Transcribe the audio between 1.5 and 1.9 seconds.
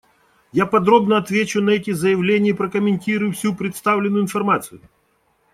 на